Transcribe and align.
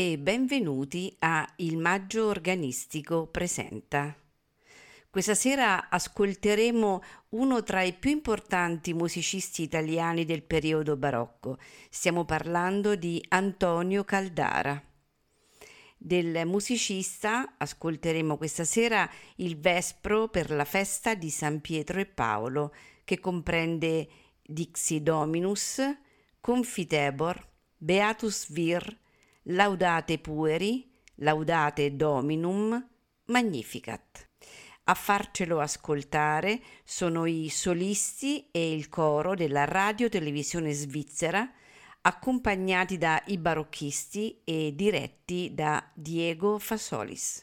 e 0.00 0.16
benvenuti 0.16 1.14
a 1.18 1.46
Il 1.56 1.76
Maggio 1.76 2.28
Organistico 2.28 3.26
Presenta. 3.26 4.16
Questa 5.10 5.34
sera 5.34 5.90
ascolteremo 5.90 7.02
uno 7.30 7.62
tra 7.62 7.82
i 7.82 7.92
più 7.92 8.10
importanti 8.10 8.94
musicisti 8.94 9.60
italiani 9.60 10.24
del 10.24 10.42
periodo 10.42 10.96
barocco. 10.96 11.58
Stiamo 11.90 12.24
parlando 12.24 12.96
di 12.96 13.22
Antonio 13.28 14.02
Caldara. 14.04 14.82
Del 15.98 16.46
musicista 16.46 17.56
ascolteremo 17.58 18.38
questa 18.38 18.64
sera 18.64 19.06
il 19.36 19.58
Vespro 19.58 20.28
per 20.28 20.50
la 20.50 20.64
festa 20.64 21.14
di 21.14 21.28
San 21.28 21.60
Pietro 21.60 22.00
e 22.00 22.06
Paolo, 22.06 22.74
che 23.04 23.20
comprende 23.20 24.08
Dixi 24.40 25.02
Dominus, 25.02 25.78
Confitebor, 26.40 27.48
Beatus 27.76 28.50
Vir, 28.50 28.99
Laudate 29.44 30.18
Pueri, 30.18 30.86
Laudate 31.16 31.96
Dominum, 31.96 32.88
Magnificat. 33.26 34.28
A 34.84 34.94
farcelo 34.94 35.60
ascoltare 35.60 36.60
sono 36.84 37.24
i 37.24 37.48
solisti 37.48 38.50
e 38.50 38.74
il 38.74 38.90
coro 38.90 39.34
della 39.34 39.64
Radio 39.64 40.10
Televisione 40.10 40.72
Svizzera, 40.72 41.50
accompagnati 42.02 42.98
dai 42.98 43.38
barocchisti 43.38 44.42
e 44.44 44.74
diretti 44.74 45.54
da 45.54 45.90
Diego 45.94 46.58
Fasolis. 46.58 47.42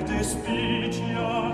recte 0.00 0.24
spicia 0.24 1.49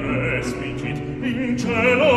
respicit 0.00 0.98
in 1.22 1.56
cielo 1.58 2.11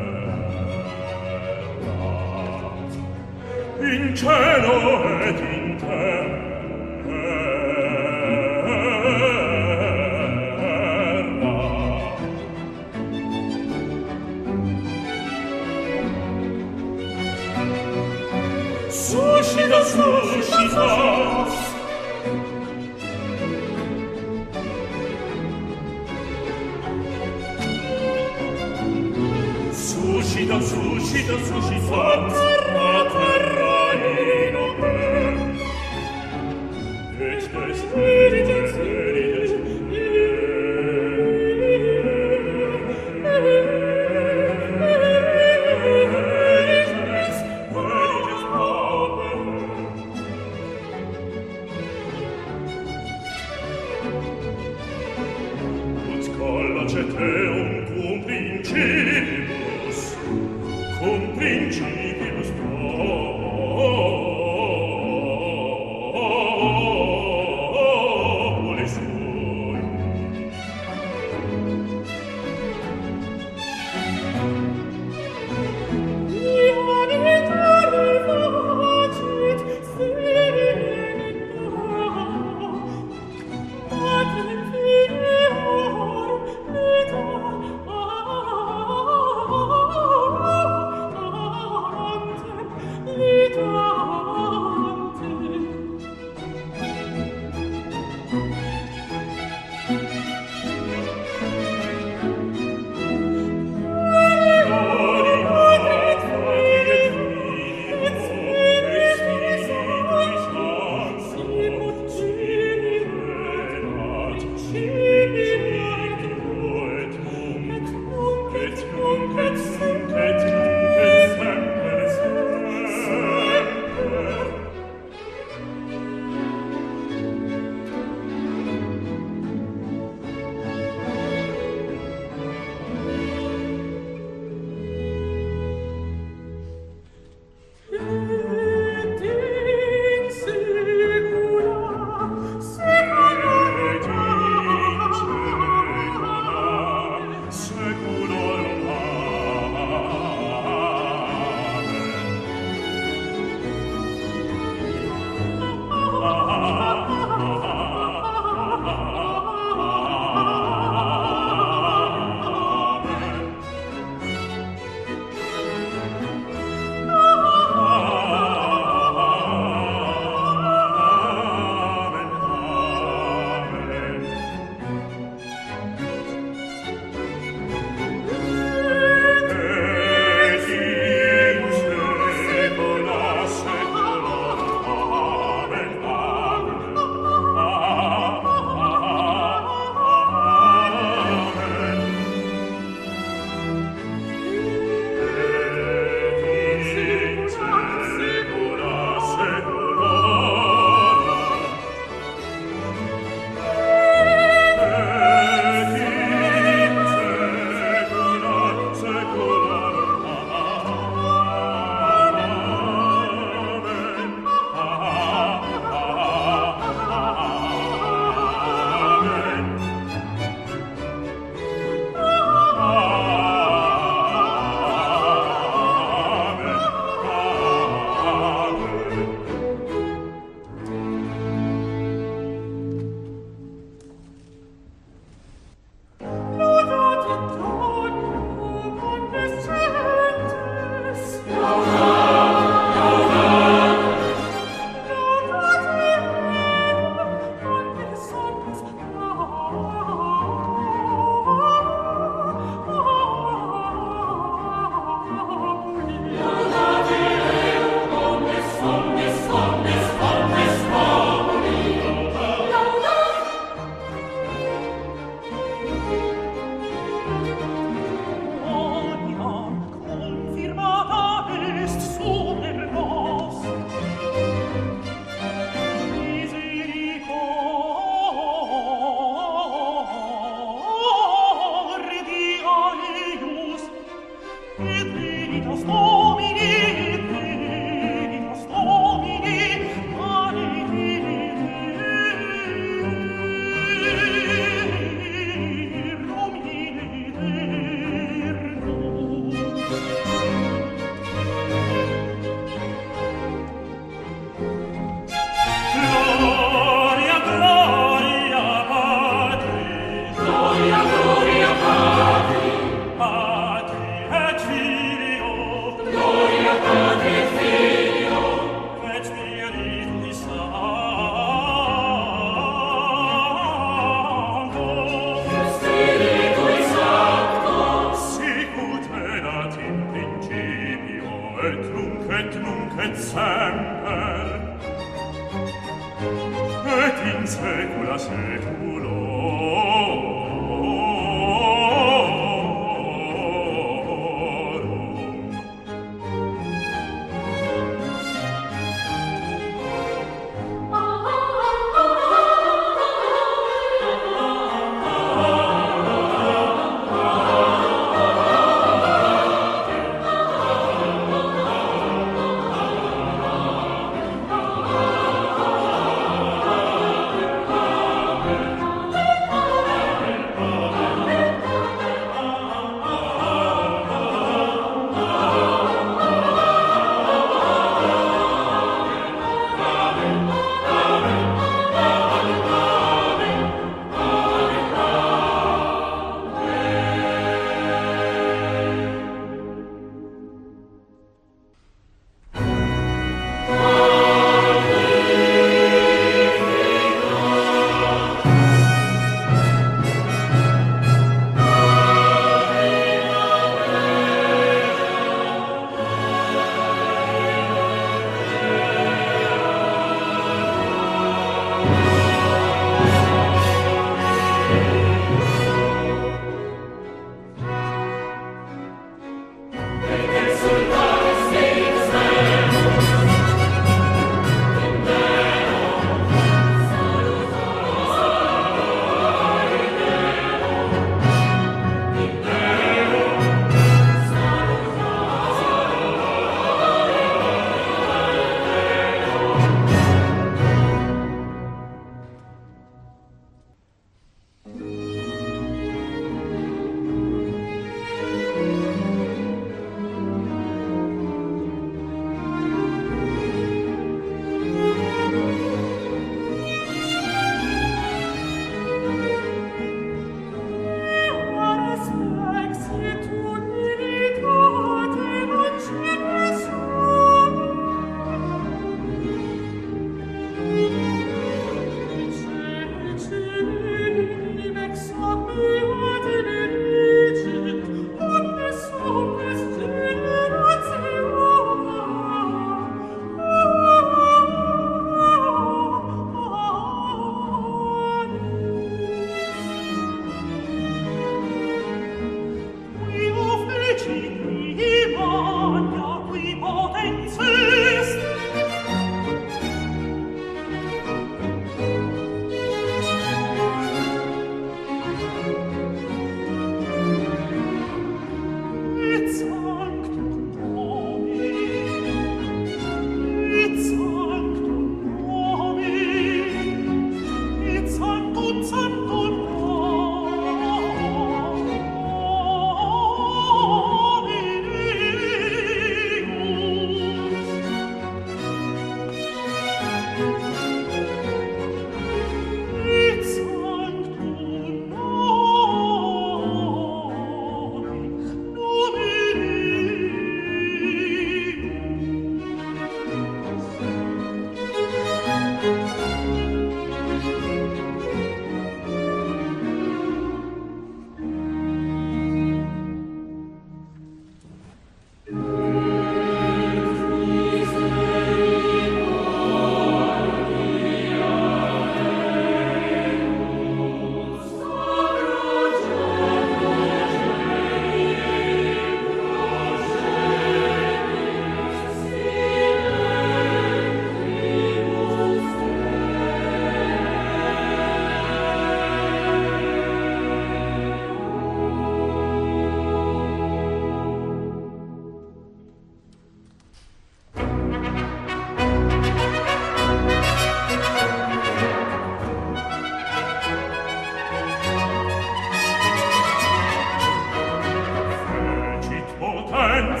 potenz 599.42 600.00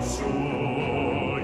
sui. 0.00 1.42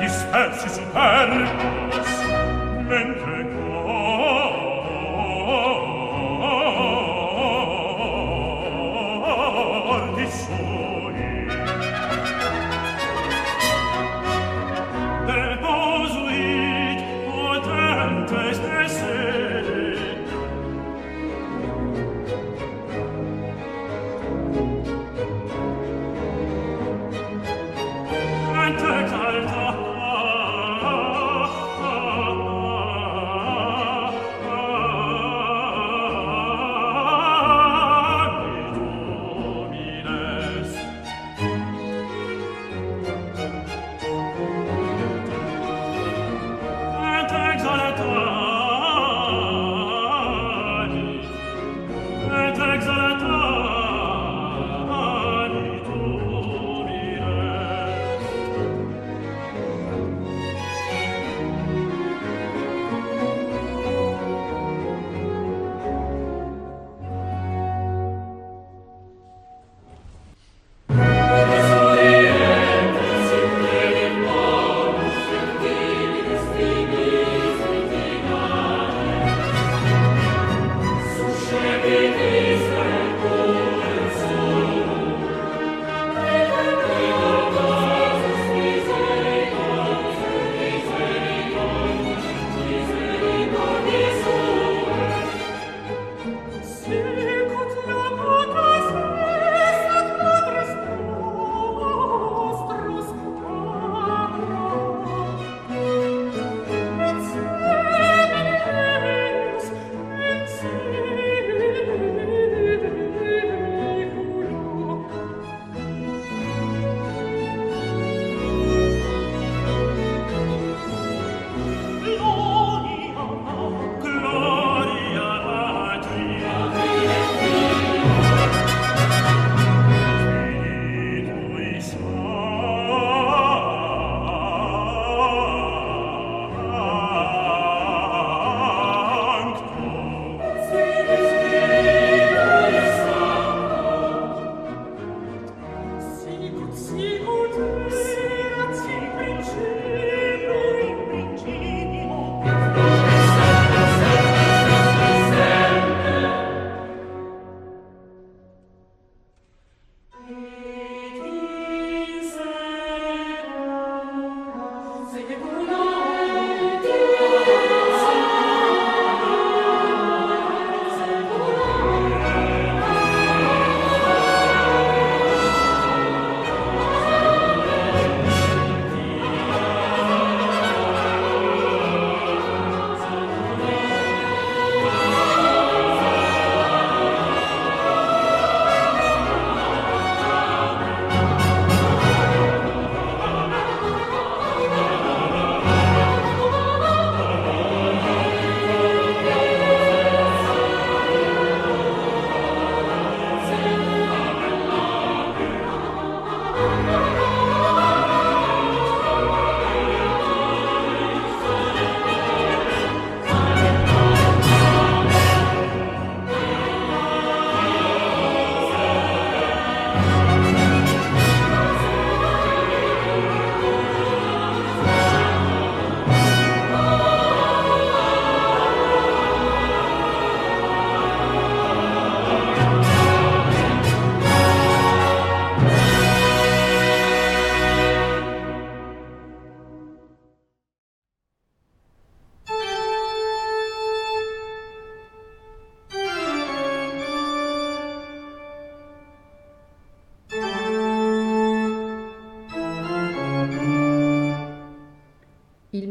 Dispersi 0.00 0.68
superbos 0.68 1.79